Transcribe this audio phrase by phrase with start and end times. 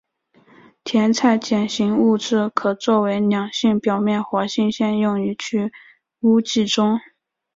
[0.83, 5.71] 甜菜碱型物质可作为两性表面活性剂用于去
[6.21, 6.99] 污剂中。